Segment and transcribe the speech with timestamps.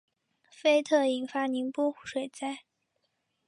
[0.49, 2.63] 菲特引发宁波水灾。